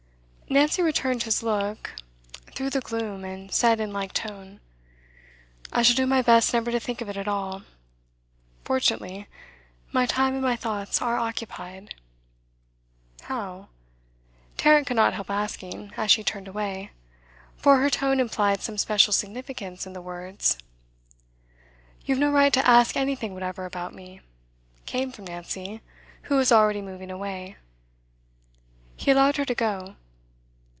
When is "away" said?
16.49-16.91, 27.09-27.55